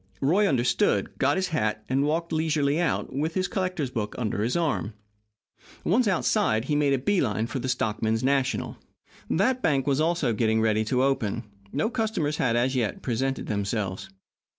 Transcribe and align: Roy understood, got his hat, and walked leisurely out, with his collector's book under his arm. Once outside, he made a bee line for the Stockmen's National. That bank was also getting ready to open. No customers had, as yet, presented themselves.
Roy 0.19 0.47
understood, 0.47 1.15
got 1.19 1.35
his 1.35 1.49
hat, 1.49 1.83
and 1.87 2.03
walked 2.03 2.33
leisurely 2.33 2.79
out, 2.81 3.13
with 3.13 3.35
his 3.35 3.47
collector's 3.47 3.91
book 3.91 4.15
under 4.17 4.41
his 4.41 4.57
arm. 4.57 4.95
Once 5.83 6.07
outside, 6.07 6.65
he 6.65 6.75
made 6.75 6.93
a 6.93 6.97
bee 6.97 7.21
line 7.21 7.45
for 7.45 7.59
the 7.59 7.69
Stockmen's 7.69 8.23
National. 8.23 8.77
That 9.29 9.61
bank 9.61 9.85
was 9.85 10.01
also 10.01 10.33
getting 10.33 10.59
ready 10.59 10.83
to 10.85 11.03
open. 11.03 11.43
No 11.71 11.87
customers 11.91 12.37
had, 12.37 12.55
as 12.55 12.75
yet, 12.75 13.03
presented 13.03 13.45
themselves. 13.45 14.09